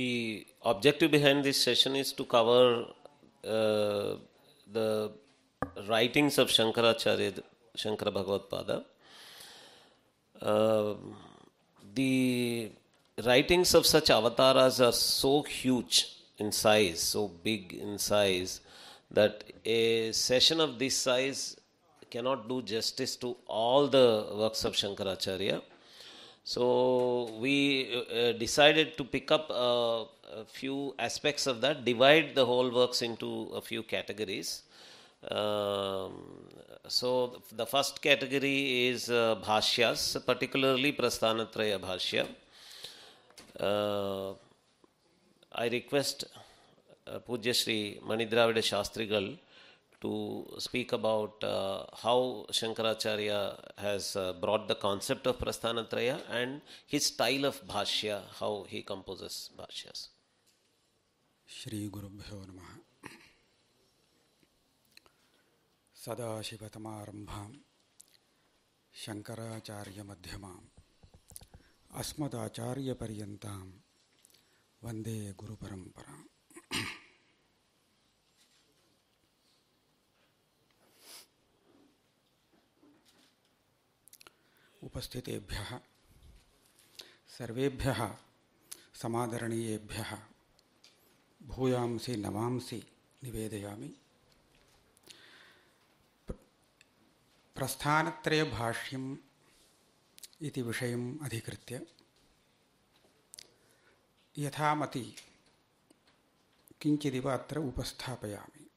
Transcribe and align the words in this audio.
The 0.00 0.46
objective 0.72 1.10
behind 1.10 1.44
this 1.44 1.58
session 1.60 1.94
is 1.94 2.12
to 2.18 2.24
cover 2.24 2.86
uh, 3.56 4.14
the 4.76 5.10
writings 5.88 6.38
of 6.42 6.48
Shankaracharya, 6.56 7.42
Shankara 7.82 8.12
Bhagavad 8.18 8.84
Uh, 10.40 10.94
the 11.94 12.70
writings 13.26 13.74
of 13.74 13.84
such 13.94 14.08
avatars 14.18 14.80
are 14.80 14.96
so 15.00 15.42
huge 15.42 15.96
in 16.38 16.50
size, 16.50 17.00
so 17.14 17.28
big 17.48 17.74
in 17.74 17.98
size, 17.98 18.60
that 19.10 19.44
a 19.64 20.12
session 20.12 20.60
of 20.66 20.78
this 20.78 20.96
size 20.96 21.42
cannot 22.14 22.48
do 22.48 22.62
justice 22.62 23.16
to 23.16 23.36
all 23.46 23.86
the 23.98 24.06
works 24.44 24.64
of 24.64 24.72
Shankaracharya. 24.82 25.60
So 26.44 27.30
we 27.38 28.04
uh, 28.12 28.32
decided 28.32 28.96
to 28.96 29.04
pick 29.04 29.30
up 29.30 29.50
uh, 29.50 30.04
a 30.40 30.44
few 30.46 30.94
aspects 30.98 31.46
of 31.46 31.60
that, 31.60 31.84
divide 31.84 32.34
the 32.34 32.44
whole 32.46 32.70
works 32.70 33.02
into 33.02 33.50
a 33.54 33.60
few 33.60 33.82
categories. 33.82 34.62
Um, 35.30 36.12
so 36.88 37.42
the 37.52 37.66
first 37.66 38.00
category 38.00 38.88
is 38.88 39.10
uh, 39.10 39.36
bhashyas, 39.44 40.24
particularly 40.24 40.92
Prasthanatraya 40.92 41.78
bhashya. 41.78 42.26
Uh, 43.58 44.32
I 45.52 45.68
request 45.68 46.24
uh, 47.06 47.18
Pujya 47.18 47.54
Sri 47.54 48.00
Manidravida 48.06 48.58
Shastrigal 48.58 49.38
to 50.01 50.45
speak 50.59 50.91
about 50.93 51.43
uh, 51.43 51.85
how 52.03 52.45
Shankaracharya 52.51 53.39
has 53.77 54.15
uh, 54.15 54.33
brought 54.33 54.67
the 54.67 54.75
concept 54.75 55.25
of 55.27 55.39
Prasthanatraya 55.39 56.19
and 56.29 56.61
his 56.85 57.05
style 57.05 57.45
of 57.45 57.65
bhashya, 57.67 58.21
how 58.39 58.65
he 58.67 58.81
composes 58.83 59.49
bhashyas. 59.57 60.09
श्रीगुरुभ्यो 61.55 62.37
नमः 62.49 62.69
सदाशिवतमारम्भां 66.03 67.49
शङ्कराचार्यमध्यमाम् 69.01 70.71
अस्मदाचार्यपर्यन्तां 72.01 73.65
वन्दे 74.85 75.17
गुरुपरम्पराम् 75.41 76.25
उपस्थितेभ्यः। 84.82 85.80
सर्वेभ्यः 87.38 88.16
समादरणीयेभ्यः। 88.94 90.18
भूयांसि 91.42 92.16
नमांसि 92.16 92.86
निवेदयामि। 93.24 93.96
प्रस्थानत्रयभाष्यम् 97.54 99.16
इति 100.42 100.62
विषयम् 100.62 101.18
अधिकृत्य, 101.22 101.86
यथामति 104.38 105.16
किञ्चिदिव 106.80 107.30
अत्र 107.30 107.58
उपस्थापयामि। 107.58 108.70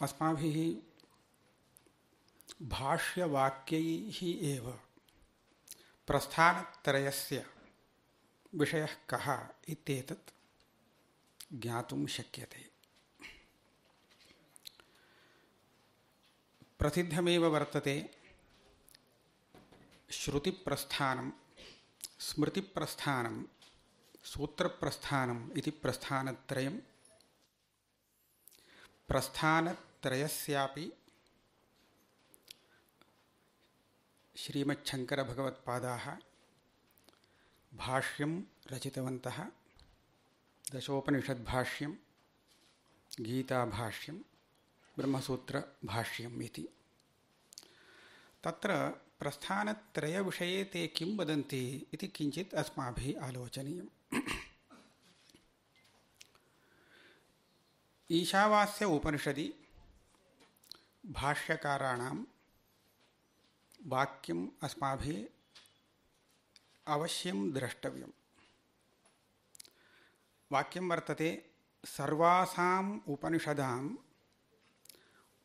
अस्माभिः 0.00 0.91
भाष्यवाक्यैः 2.62 4.18
एव। 4.22 4.70
प्रस्थानत्रयस्य 6.06 7.46
विषयः 8.54 8.88
कः 9.10 9.48
इत्येतत् 9.68 10.30
ज्ञातुं 11.52 12.06
शक्यते। 12.06 12.70
प्रसिद्धमेव 16.78 17.46
वर्तते 17.46 18.10
श्रुतिप्रस्थानं, 20.10 21.32
स्मृतिप्रस्थानं 22.20 23.44
सूत्रप्रस्थानम् 24.24 25.50
इति 25.58 25.70
प्रस्थानत्रयं 25.70 26.78
प्रस्थानत्रयस्यापि 29.08 30.92
श्रीमच्छङ्करभगवत्पादाः 34.36 36.16
भाष्यं 37.74 38.42
रचितवन्तः, 38.72 39.46
दशोपनिषद्भाष्यं, 40.74 41.92
गीताभाष्यं, 43.20 44.18
ब्रह्मसूत्रभाष्यम् 44.98 46.42
इति। 46.42 46.68
तत्र 48.44 48.88
प्रस्थानत्रयविषये 49.20 50.64
ते 50.64 50.86
किं 50.86 51.18
वदन्ति 51.18 51.86
इति 51.94 52.08
किञ्चित् 52.08 52.54
अस्माभिः 52.54 53.24
आलोचनीयम्। 53.24 54.20
ईशावास्य 58.10 58.84
उपनिषदि 58.84 59.54
भाष्यकाराणां 61.06 62.24
वाक्यम् 63.86 64.48
अस्माभिः 64.62 65.26
अवश्यं 66.86 67.52
द्रष्टव्यम्। 67.52 68.10
वाक्यं 70.52 70.88
वर्तते, 70.88 71.50
सर्वासाम् 71.84 73.00
उपनिषदाम् 73.08 73.96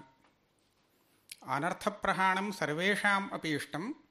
अनर्थप्रहाणं 1.48 2.52
सर्वेषाम् 2.52 3.30
अपि 3.30 3.56
इष्टं 3.56 4.07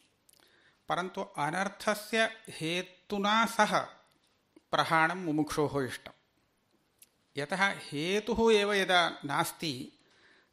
परन्तु 0.88 1.20
अनर्थस्य 1.20 2.44
हेतुना 2.48 3.46
सह 3.46 3.86
प्रहाणं 4.70 5.14
मुमुक्षोः 5.14 5.84
इष्टम्। 5.84 6.12
यतः 7.36 7.58
हेतुः 7.62 8.54
एव 8.54 8.72
यदा 8.72 9.18
नास्ति, 9.24 9.92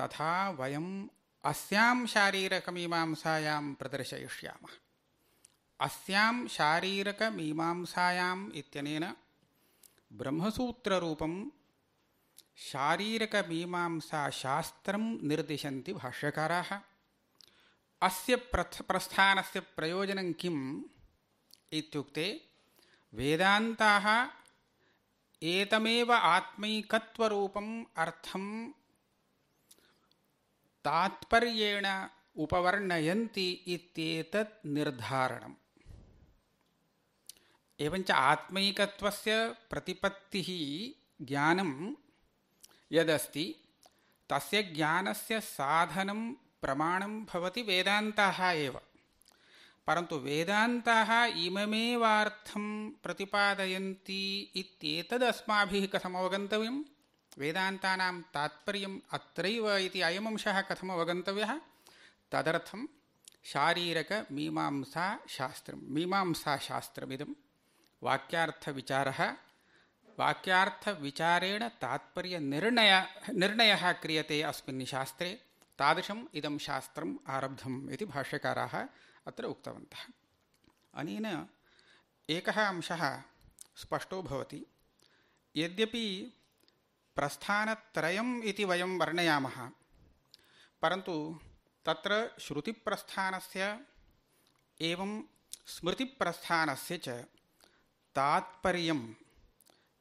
तथा 0.00 0.50
वयम् 0.50 1.08
अस्यां 1.44 2.06
शारीरकमीमांसायां 2.06 3.74
प्रदर्शयिष्यामः। 3.74 4.72
अस्यां 5.80 6.48
शारीरकमीमांसायाम् 6.48 8.52
इत्यनेन 8.52 9.14
ब्रह्मसूत्ररूपं 10.12 11.50
शारीरकमीमांसाशास्त्रं 12.56 15.28
निर्दिशन्ति 15.28 15.92
भाष्यकाराः। 15.92 16.80
अस्य 18.02 18.36
प्रथ, 18.36 18.82
प्रस्थानस्य 18.82 19.60
प्रयोजनं 19.60 20.32
किम् 20.32 20.82
इत्युक्ते 21.72 22.48
वेदान्ताः 23.14 24.28
एतमेव 25.42 26.12
आत्मैकत्वरूपम् 26.12 27.84
अर्थं 27.96 28.72
तात्पर्येण 30.84 32.06
उपवर्णयन्ति 32.36 33.64
इत्येतत् 33.66 34.66
निर्धारणम्। 34.66 35.54
एवञ्च 37.80 38.10
आत्मैकत्वस्य 38.10 39.54
प्रतिपत्तिः 39.70 40.48
ज्ञानं 41.26 41.94
यदस्ति 42.92 43.54
तस्य 44.30 44.62
ज्ञानस्य 44.62 45.40
साधनं 45.40 46.32
प्रमाणं 46.62 47.24
भवति 47.24 47.62
वेदान्ताः 47.62 48.50
एव। 48.50 48.80
परन्तु 49.86 50.16
वेदान्ताः 50.16 51.24
इममेवार्थं 51.24 52.90
प्रतिपादयन्ति 53.04 54.52
इत्येतदस्माभिः 54.56 55.86
कथमवगन्तव्यं 55.86 56.82
वेदान्तानां 57.38 58.22
तात्पर्यम् 58.34 59.00
अत्रैव 59.12 59.76
इति 59.76 60.00
अयमंशः 60.00 60.60
कथमवगन्तव्यः 60.60 61.60
तदर्थं 62.32 62.86
शारीरकमीमांसाशास्त्रं 63.52 65.78
मीमांसाशास्त्रमिदं 65.94 67.30
वाक्यार्थविचारः, 68.04 69.30
वाक्यार्थविचारेण 70.18 71.68
तात्पर्यनिर्णय, 71.68 72.92
निर्णयः 73.30 73.92
क्रियते 73.92 74.42
अस्मिन् 74.42 74.86
शास्त्रे, 74.86 75.30
तादृशम् 75.78 76.26
इदं 76.34 76.58
शास्त्रम् 76.58 77.18
आरब्धम् 77.28 78.06
भाष्यकाराः 78.06 78.74
अत्र 79.26 79.44
उक्तवन्तः। 79.44 80.02
अनेन 80.94 81.48
एकः 82.30 82.68
अंशः 82.68 83.22
स्पष्टो 83.76 84.22
भवति। 84.22 84.66
यद्यपि 85.56 86.32
प्रस्थानत्रयम् 87.16 88.42
इति 88.42 88.64
वयं 88.64 88.98
वर्णयामः, 88.98 89.70
परन्तु 90.82 91.40
तत्र 91.86 92.36
श्रुतिप्रस्थानस्य 92.40 93.80
एवं 94.80 95.22
स्मृतिप्रस्थानस्य 95.66 96.98
च 96.98 97.24
तात्पर्यं 98.16 99.14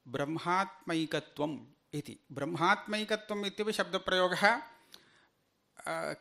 ब्रह्मात्मैकत्वम् 0.08 1.60
इति। 1.93 2.20
ब्रह्मात्मैकत्वम् 2.32 3.46
इत्यपि 3.46 3.74
शब्दप्रयोगः 3.74 4.62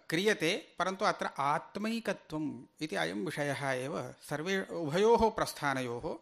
क्रियते, 0.09 0.75
परन्तु 0.79 1.05
अत्र 1.05 1.31
आत्मैकत्वम् 1.39 2.63
इति 2.81 2.97
अयं 2.97 3.25
विषयः 3.25 3.71
एव। 3.71 4.15
सर्वे, 4.23 4.63
उभयोः 4.63 5.31
प्रस्थानयोः 5.31 6.19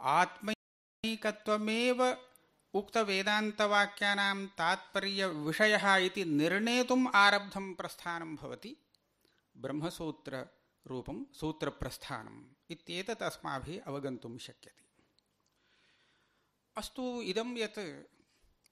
आत्मैकत्वमेव 0.00 2.16
उक्तवेदान्तवाक्यानां 2.74 4.46
तात्पर्यविषयः 4.46 5.96
इति 5.96 6.24
निर्णेतुम् 6.24 7.08
आरब्धं 7.14 7.74
प्रस्थानं 7.74 8.36
भवति। 8.36 8.76
ब्रह्मसूत्ररूपं 9.56 11.24
सूत्रप्रस्थानम् 11.34 12.70
इत्येतत् 12.70 13.22
अस्माभिः 13.22 13.80
अवगन्तुं 13.86 14.38
शक्यते। 14.38 14.87
अस्तु 16.78 17.22
इदं 17.22 17.56
यत् 17.56 17.78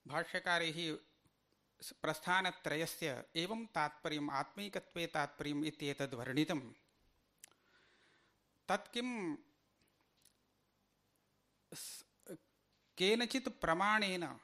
भाष्यकारैः 0.08 0.76
प्रस्थानत्रयस्य 2.02 3.24
एवं 3.36 3.66
तात्पर्यम्, 3.66 4.30
आत्मैकत्वे 4.30 5.06
तात्पर्यम् 5.06 5.64
इत्येतद् 5.64 6.14
वर्णितं। 6.14 6.60
तत् 8.68 8.92
किं 8.92 9.34
केनचित् 12.98 13.48
प्रमाणेन 13.48 14.40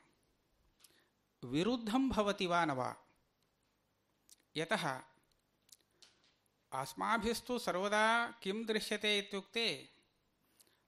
विरुद्धं 1.45 2.09
भवति 2.09 2.47
वा 2.47 2.65
न 2.65 2.71
वा? 2.71 2.97
यतः 4.57 5.01
अस्माभिस्तु 6.73 7.59
सर्वदा 7.59 8.31
किं 8.43 8.67
दृश्यते 8.67 9.19
इत्युक्ते 9.19 9.89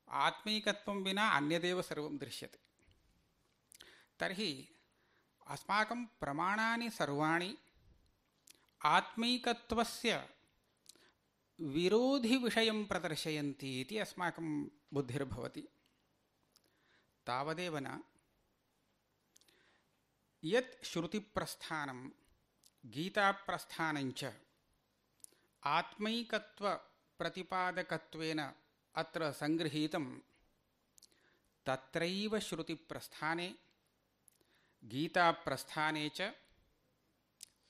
आत्मीकत्वं 0.09 1.03
विना 1.03 1.29
अन्यदेव 1.29 1.83
सर्वं 1.83 2.19
दृश्यते। 2.19 2.64
तर्हि 4.21 4.69
अस्माकं 5.47 6.05
प्रमाणानि 6.05 6.91
सर्वाणि 6.91 7.59
आत्मैकत्वस्य 8.85 10.29
विरोधिविषयं 11.61 12.85
प्रदर्शयन्ति 12.85 13.81
इति 13.81 13.99
अस्माकं 13.99 14.65
बुद्धिर्भवति। 14.65 15.69
तावदेव 17.27 17.79
न। 17.79 18.03
यत् 20.45 20.85
श्रुतिप्रस्थानं, 20.85 22.11
गीताप्रस्थानञ्च 22.87 24.33
आत्मैकत्वप्रतिपादकत्वेन 25.65 28.53
अत्र 28.95 29.33
सङ्गृहीतं 29.33 30.19
तत्रैव 31.67 32.39
श्रुतिप्रस्थाने 32.39 33.55
गीताप्रस्थाने 34.85 36.09
च 36.09 36.33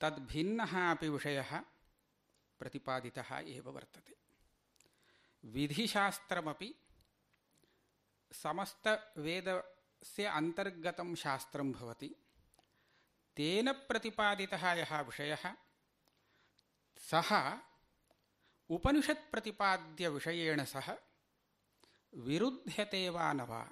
तद्भिन्नः 0.01 0.91
अपि 0.91 1.09
विषयः 1.09 1.51
प्रतिपादितः 2.59 3.29
एव 3.39 3.69
वर्तते। 3.71 4.15
विधिशास्त्रमपि 5.43 6.75
समस्तवेदस्य 8.31 10.25
अन्तर्गतं 10.25 11.15
शास्त्रं 11.15 11.71
भवति। 11.71 12.15
तेन 13.37 13.71
प्रतिपादितः 13.71 14.73
यः 14.73 15.01
विषयः, 15.01 15.43
सः 16.97 17.57
उपनिषत्प्रतिपाद्यविषयेण 18.69 20.63
सह 20.65 20.97
विरुध्यते 22.13 23.09
वा 23.09 23.33
न 23.33 23.41
वा 23.41 23.69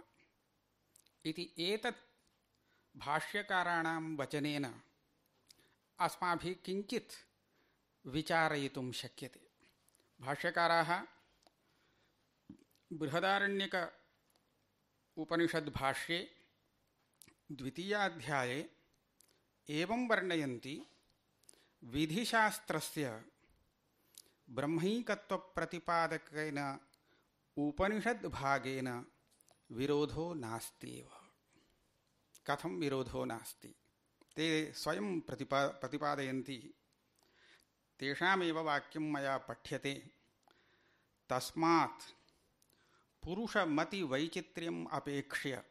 इति 1.26 1.54
एतत् 1.60 2.13
भाष्यकाराणां 2.96 4.16
वचनेन 4.18 4.66
अस्माभिः 6.00 6.56
किञ्चित् 6.66 7.14
विचारयितुं 8.06 8.92
शक्यते। 8.92 9.42
भाष्यकाराः 10.22 10.92
बृहदारण्यक 12.94 13.76
उपनिषद्भाष्ये 15.18 16.20
द्वितीयाध्याये 17.52 18.70
एवं 19.70 20.08
वर्णयन्ति, 20.08 20.86
विधिशास्त्रस्य 21.84 23.24
ब्रह्मैकत्वप्रतिपादकेन 24.50 26.60
उपनिषद्भागेन 27.58 29.06
विरोधो 29.72 30.34
नास्त्येव। 30.34 31.23
कथं 32.48 32.70
विरोधो 32.70 33.26
नास्ति? 33.26 33.76
ते 34.36 34.74
स्वयं 34.74 35.22
प्रतिपा, 35.22 35.68
प्रतिपादयन्ति। 35.68 36.74
तेषामेव 38.00 38.60
वाक्यं 38.60 39.02
मया 39.02 39.38
पठ्यते। 39.38 40.12
तस्मात् 41.30 42.02
पुरुषमतिवैचित्र्यम् 43.24 44.88
अपेक्ष्य 44.92 45.64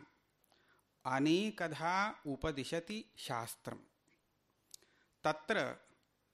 अनेकधा 1.05 2.21
उपदिशति 2.25 3.13
शास्त्रम्। 3.17 3.79
तत्र 5.23 5.75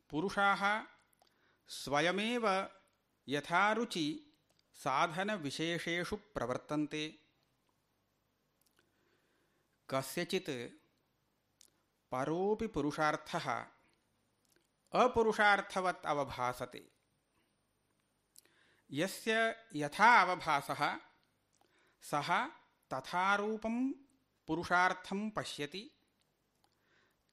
पुरुषाः 0.09 0.83
स्वयमेव 1.67 2.69
यथारुचि 3.27 4.28
साधनविशेषेषु 4.79 6.15
प्रवर्तन्ते। 6.15 7.19
कस्यचित् 9.89 10.49
परोपि 12.11 12.67
पुरुषार्थः, 12.67 13.65
अपुरुषार्थवत् 14.93 16.05
अवभासते। 16.05 16.91
यस्य 18.91 19.65
यथा 19.75 20.21
अवभासः, 20.21 20.97
सः 22.01 22.47
तथारूपं 22.93 23.91
पुरुषार्थं 24.47 25.29
पश्यति। 25.29 25.91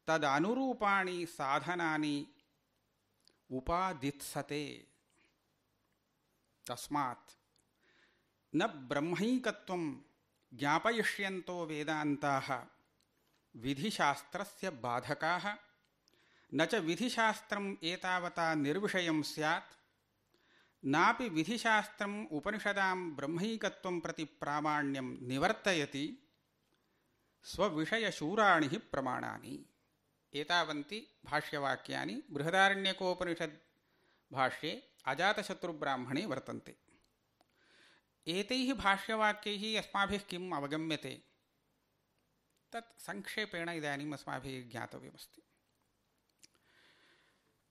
तदनुरूपाणि 0.06 1.26
साधनानि 1.26 2.34
उपादित्सते। 3.50 4.92
तस्मात् 6.70 7.35
न 8.58 8.66
ब्रह्मैकत्वं 8.66 10.02
ज्ञापयिष्यन्तो 10.54 11.66
वेदान्ताः। 11.66 12.64
विधिशास्त्रस्य 13.56 14.70
बाधकाः। 14.70 15.54
न 16.54 16.64
च 16.64 16.74
विधिशास्त्रम् 16.74 17.76
एतावता 17.82 18.54
निर्विषयं 18.54 19.22
स्यात्। 19.22 19.72
नापि 20.84 21.28
विधिशास्त्रम् 21.28 22.26
उपनिषदां 22.32 23.10
ब्रह्मैकत्वं 23.10 24.00
प्रति 24.00 24.24
प्रामाण्यं 24.24 25.28
निवर्तयति। 25.28 26.28
स्वविषयशूराणि 27.42 28.68
प्रमाणानि। 28.68 29.66
एतावन्ति 30.34 31.06
भाष्यवाक्यानि। 31.24 32.22
बृहदारण्यकोपनिषद् 32.30 33.54
भाष्ये 34.32 34.88
अजातशत्रुब्राह्मणे 35.06 36.26
वर्तन्ते। 36.26 36.85
एतैः 38.28 38.74
भाष्यवाक्यैः 38.74 39.78
अस्माभिः 39.78 40.18
किम् 40.18 40.52
अवगम्यते? 40.52 41.22
तत् 42.72 43.00
संक्षेपेण 43.00 43.68
इदानीम् 43.68 44.12
अस्माभिः 44.12 44.70
ज्ञातव्यमस्ति। 44.70 45.42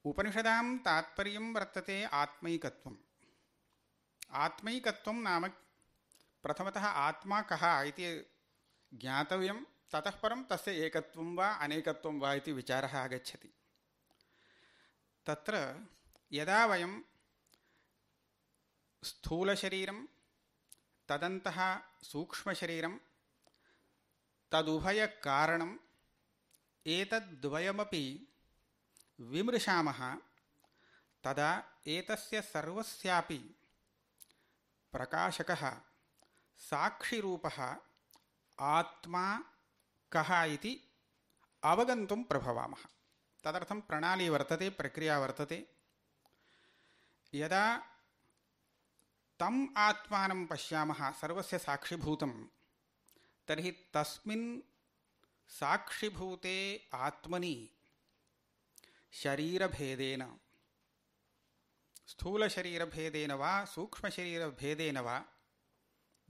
उपनिषदां 0.05 0.77
तात्पर्यं 0.77 1.53
वर्तते 1.53 2.03
आत्मैकत्वम्। 2.03 2.95
आत्मैकत्वं 4.31 5.15
नाम 5.15 5.47
प्रथमतः 6.43 6.85
आत्मा 6.85 7.41
कः 7.41 7.81
इति 7.81 8.25
ज्ञातव्यं, 8.93 9.63
ततः 9.63 10.11
परं 10.11 10.43
तस्य 10.43 10.85
एकत्वं 10.85 11.35
वा 11.35 11.49
अनेकत्वं 11.49 12.19
वा 12.19 12.33
इति 12.33 12.51
विचारः 12.51 12.97
आगच्छति। 12.97 13.53
तत्र 15.25 15.85
यदा 16.33 16.65
वयं 16.65 17.01
स्थूलशरीरं 19.03 20.07
तदन्तः 21.09 21.79
सूक्ष्मशरीरं 22.03 22.97
तदुभयकारणम् 24.51 25.77
एतद्द्वयमपि 26.87 28.27
विमृशामः 29.19 30.15
तदा 31.23 31.63
एतस्य 31.87 32.41
सर्वस्यापि 32.41 33.55
प्रकाशकः 34.91 35.81
साक्षिरूपः 36.59 37.77
आत्मा 38.59 39.37
कः 40.11 40.43
इति 40.43 40.73
अवगन्तुं 41.63 42.23
प्रभवामः। 42.23 42.83
तदर्थं 43.43 43.81
प्रणाली 43.81 44.29
वर्तते 44.29 44.69
प्रक्रिया 44.69 45.19
वर्तते। 45.19 45.75
यदा 47.33 47.65
तम् 49.39 49.67
आत्मानं 49.77 50.45
पश्यामः, 50.45 51.11
सर्वस्य 51.11 51.57
साक्षिभूतं 51.57 52.47
तर्हि 53.47 53.71
तस्मिन् 53.71 54.61
साक्षिभूते 55.47 56.89
आत्मनि 56.93 57.69
शरीरभेदेन। 59.11 60.39
स्थूलशरीरभेदेन 62.07 63.31
वा, 63.31 63.65
सूक्ष्मशरीरभेदेन 63.65 64.97
वा, 64.97 65.25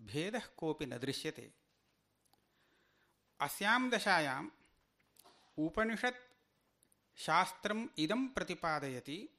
भेदः 0.01 0.45
कोऽपि 0.45 0.85
न 0.85 0.97
दृश्यते। 0.97 1.53
अस्यां 3.39 3.89
दशायाम् 3.89 4.49
उपनिषत् 5.57 6.35
शास्त्रम् 7.15 7.87
इदं 7.97 8.27
प्रतिपादयति। 8.27 9.34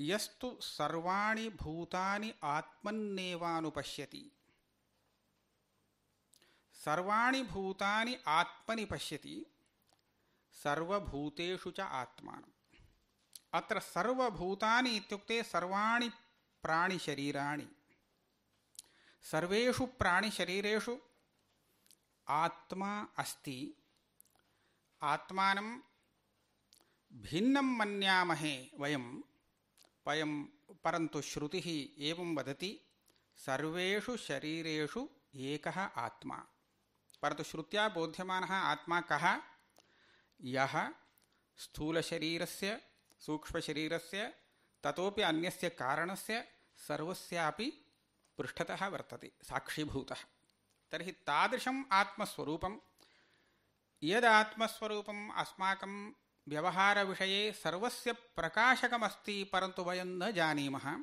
यस्तु 0.00 0.58
सर्वाणि 0.60 1.48
भूतानि 1.48 2.34
आत्मन्नेवानुपश्यति। 2.44 4.32
सर्वाणि 6.72 7.42
भूतानि 7.42 8.18
आत्मनि 8.26 8.84
पश्यति 8.84 9.46
सर्वभूतेषु 10.52 11.70
च 11.70 11.80
आत्मानम् 11.80 12.78
अत्र 13.54 13.80
सर्वभूतानि 13.80 14.90
इत्युक्ते 14.90 15.42
सर्वाणि 15.42 16.08
प्राणिशरीराणि। 16.62 17.68
सर्वेषु 19.22 19.86
प्राणिशरीरेषु 19.86 20.98
आत्मा 22.28 23.06
अस्ति। 23.18 23.74
आत्मानं 25.02 25.78
भिन्नं 27.12 27.76
मन्यामहे 27.78 28.70
वयं 28.78 29.20
वयं 30.08 30.44
परन्तु 30.84 31.20
श्रुतिः 31.20 32.02
एवं 32.04 32.34
वदति, 32.34 32.80
सर्वेषु 33.36 34.16
शरीरेषु 34.16 35.08
एकः 35.34 35.80
आत्मा। 35.80 36.46
परन्तु 37.22 37.42
श्रुत्या 37.42 37.88
बोध्यमानः 37.88 38.52
आत्मा 38.52 39.00
कः? 39.00 39.40
यः 40.40 40.90
स्थूलशरीरस्य, 41.56 42.82
सूक्ष्मशरीरस्य, 43.20 44.34
ततोपि 44.84 45.22
अन्यस्य 45.22 45.68
कारणस्य 45.68 46.48
सर्वस्यापि 46.76 47.84
पृष्ठतः 48.38 48.86
वर्तते, 48.86 49.32
साक्षीभूतः। 49.42 50.16
तर्हि 50.90 51.12
तादृशम् 51.12 51.84
आत्मस्वरूपं 51.92 52.78
यदात्मस्वरूपम् 54.02 55.30
अस्माकं 55.36 56.12
व्यवहारविषये 56.48 57.52
सर्वस्य 57.52 58.12
प्रकाशकमस्ति, 58.12 59.44
परन्तु 59.44 59.82
वयं 59.82 60.04
न 60.04 60.32
जानीमः। 60.32 60.96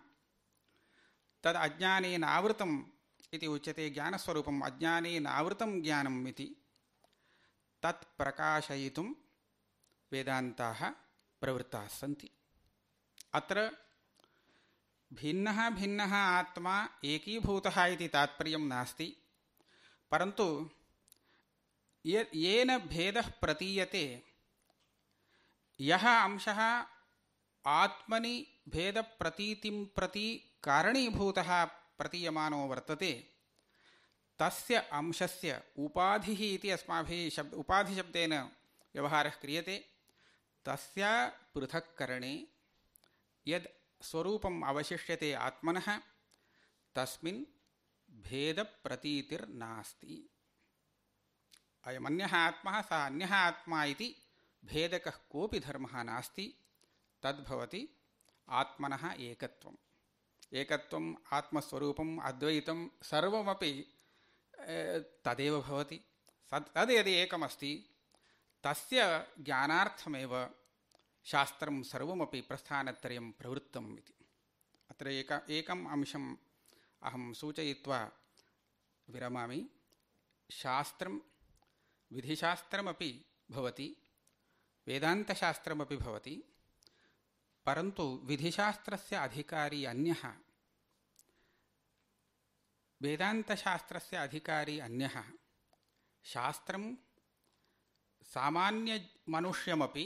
तद् 1.43 1.55
अज्ञानेनावृतम् 1.55 2.83
इति 3.33 3.47
उच्यते 3.47 3.89
ज्ञानस्वरूपम्। 3.89 4.63
अज्ञानेनावृतं 4.63 5.81
ज्ञानम् 5.81 6.27
इति। 6.27 6.55
तत् 7.83 8.17
प्रकाशयितुं 8.17 9.13
वेदान्ताः 10.11 10.89
अत्र 13.33 13.71
भिन्नः 15.13 15.69
भिन्नः 15.69 16.15
आत्मा 16.15 16.89
एकीभूतः 17.05 17.85
इति 17.85 18.07
तात्पर्यं 18.07 18.67
नास्ति। 18.67 19.17
परन्तु 20.11 20.69
येन 22.35 22.77
भेदः 22.77 23.31
प्रतीयते 23.31 24.34
यः 25.79 26.23
अंशः 26.23 26.85
आत्मनि 27.65 28.47
भेदप्रतीतिं 28.69 29.85
प्रति 29.85 30.51
कारणीभूतः 30.63 31.65
प्रतीयमानो 31.65 32.67
वर्तते। 32.67 33.31
तस्य 34.39 34.75
अंशस्य 34.75 35.63
उपाधिः 35.77 36.53
इति 36.53 36.69
अस्माभिः 36.69 37.29
शब्द 37.29 37.53
उपाधिशब्देन 37.53 38.51
व्यवहारः 38.95 39.29
क्रियते। 39.29 39.85
तस्य 40.65 41.31
पृथक्करणे 41.55 42.47
यद् 43.47 44.03
स्वरूपम् 44.03 44.63
अवशिष्यते 44.63 45.33
आत्मनः, 45.33 46.01
तस्मिन् 46.95 47.45
भेदप्रतीतिर्नास्ति। 48.11 50.29
अयमन्यः 51.83 52.35
आत्मा 52.35 52.81
सः 52.81 53.05
अन्यः 53.05 53.35
आत्मा 53.35 53.83
इति 53.83 54.15
भेदकः 54.65 55.11
कोऽपि 55.11 55.59
धर्मः 55.59 56.03
नास्ति, 56.03 56.55
तद्भवति 57.23 57.89
आत्मनः 58.49 59.11
एकत्वम्। 59.11 59.75
एकत्वम्, 60.53 61.15
आत्मस्वरूपम् 61.33 62.19
अद्वैतं 62.19 62.89
सर्वमपि 63.03 63.93
तदेव 65.25 65.61
भवति। 65.61 66.01
तद् 66.53 66.91
यदि 66.91 67.11
एकमस्ति, 67.11 67.89
तस्य 68.63 69.27
ज्ञानार्थमेव 69.39 70.55
शास्त्रं 71.23 71.83
सर्वमपि 71.83 72.41
प्रस्थानत्रयं 72.41 73.31
प्रवृत्तम् 73.31 73.97
इति। 73.97 74.13
अत्र 74.89 75.07
एक, 75.07 75.45
एकम् 75.49 75.87
अंशम् 75.87 76.35
अहं 77.03 77.33
सूचयित्वा 77.33 78.11
विरमामि। 79.09 79.69
शास्त्रं, 80.51 81.19
विधिशास्त्रमपि 82.13 83.25
भवति। 83.51 83.97
वेदान्तशास्त्रमपि 84.87 85.97
भवति, 85.97 86.43
परन्तु 87.65 88.03
विधिशास्त्रस्य 88.23 89.15
अधिकारी 89.15 89.85
अन्यः, 89.85 90.23
वेदान्तशास्त्रस्य 93.01 94.17
अधिकारी 94.17 94.79
अन्यः, 94.79 95.23
शास्त्रं 96.23 96.95
सामान्यमनुष्यमपि 98.23 100.05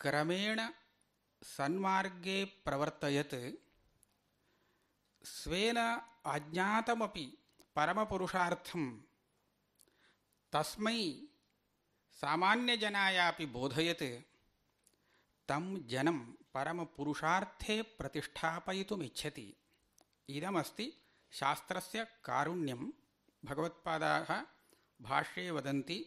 क्रमेण 0.00 0.60
सन्मार्गे 1.42 2.44
प्रवर्तयत्, 2.44 3.54
स्वेन 5.24 5.76
अज्ञातमपि 6.26 7.38
परमपुरुषार्थं 7.76 8.84
तस्मै 10.52 11.22
सामान्यजनायापि 12.20 13.46
बोधयत्। 13.46 14.22
तं 15.48 15.88
जनं 15.88 16.32
परमपुरुषार्थे 16.54 17.82
प्रतिष्ठापयितुमिच्छति। 17.82 19.56
इदमस्ति 20.28 20.92
शास्त्रस्य 21.32 22.06
कारुण्यं। 22.24 22.92
भगवत्पादाः 23.44 24.42
भाष्ये 25.02 25.50
वदन्ति 25.50 26.06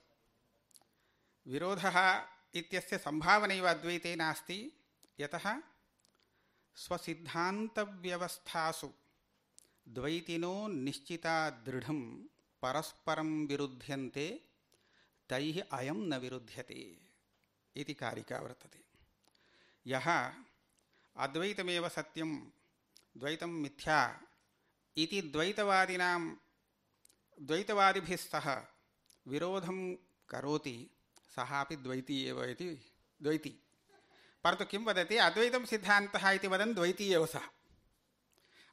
विरोधः 1.47 2.27
इत्यस्य 2.55 2.99
सम्भावनैव 2.99 3.69
अद्वैते 3.69 4.17
नास्ति। 4.17 4.73
यतः 5.21 5.63
स्वसिद्धान्तव्यवस्थासु 6.77 8.91
द्वैतिनो 9.89 10.69
निश्चिता 10.69 11.51
दृढं 11.51 12.25
परस्परं 12.63 13.47
विरुध्यन्ते, 13.47 14.43
तैः 15.29 15.63
अयं 15.73 15.95
न 15.95 16.15
विरुध्यते 16.15 16.99
इति 17.77 17.95
कारिका 17.95 18.39
वर्तते। 18.39 18.85
यः 19.87 20.33
अद्वैतमेव 21.17 21.89
सत्यं, 21.89 22.41
द्वैतं 23.17 23.47
मिथ्या 23.47 24.21
इति 24.97 25.23
द्वैतवादिनां, 25.23 26.37
द्वैतवादिभिः 27.39 28.17
सह 28.17 28.63
विरोधं 29.27 29.97
करोति 30.29 30.91
सः 31.37 31.61
अपि 31.61 31.77
द्वैती 31.77 32.25
एव 32.25 32.45
इति 32.45 32.93
द्वैती। 33.23 33.51
परन्तु 34.45 34.65
किं 34.65 34.79
वदति? 34.79 35.17
अद्वैतं 35.17 35.65
सिद्धान्तः 35.65 36.31
इति 36.31 36.49
वदन् 36.49 36.75
द्वैती 36.75 37.13
एव 37.13 37.27
सः। 37.27 37.41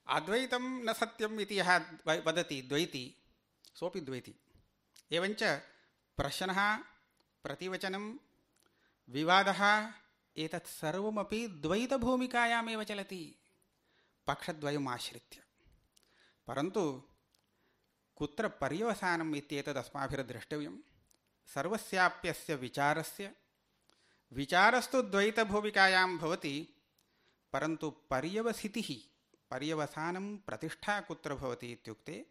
अद्वैतं 0.07 0.85
न 0.85 0.93
सत्यम् 0.93 1.39
इति 1.39 1.59
यः 1.59 1.77
वदति 2.07 2.61
द्वैती, 2.61 3.15
सोऽपि 3.75 4.01
द्वैती। 4.01 4.35
एवञ्च 5.11 5.43
प्रश्नः, 6.17 6.77
प्रतिवचनं, 7.43 8.17
विवादः, 9.09 9.91
एतत् 10.37 10.67
सर्वमपि 10.67 11.47
द्वैतभूमिकायामेव 11.47 12.83
चलति। 12.83 13.35
पक्षद्वयम् 14.27 14.87
आश्रित्य 14.87 15.43
परन्तु 16.47 17.03
कुत्र 18.15 18.47
पर्यवसानम् 18.47 19.35
इत्येतद् 19.35 19.77
अस्माभिर्द्रष्टव्यं 19.77 20.77
सर्वस्याप्यस्य 21.53 22.55
विचारस्य। 22.55 23.35
विचारस्तु 24.31 25.01
द्वैतभूमिकायां 25.01 26.17
भवति, 26.17 26.69
परन्तु 27.53 27.89
पर्यवसितिः, 27.89 28.95
पर्यवसानं 29.51 30.37
प्रतिष्ठा 30.37 31.01
कुत्र 31.01 31.35
भवति 31.35 31.71
इत्युक्ते, 31.71 32.25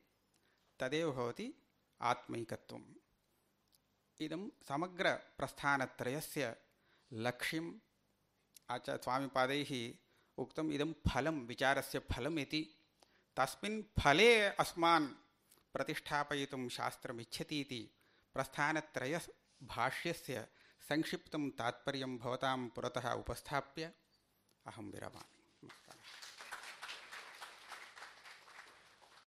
तदेव 0.80 1.12
भवति 1.12 1.54
आत्मैकत्वम्। 2.02 2.84
इदं 4.20 4.48
समग्रप्रस्थानत्रयस्य 4.68 6.56
लक्ष्यम् 7.12 7.74
आच 8.70 8.90
स्वामिपादैः 8.90 9.94
उक्तम् 10.38 10.72
इदं 10.72 10.92
फलं, 10.92 11.46
विचारस्य 11.46 11.98
फलम् 11.98 12.38
इति। 12.38 12.74
तस्मिन् 13.36 13.82
फले 14.00 14.42
अस्मान् 14.42 15.08
प्रतिष्ठापयितुं 15.72 16.68
शास्त्रमिच्छति 16.68 17.60
इति 17.60 17.94
प्रस्थानत्रयभाष्यस्य 18.38 20.34
संक्षिप्तं 20.88 21.42
तात्पर्यं 21.58 22.12
भवतां 22.18 22.60
पुरतः 22.68 23.06
उपस्थाप्य 23.12 23.84
अहं 24.66 24.86
विरमामि। 24.90 25.37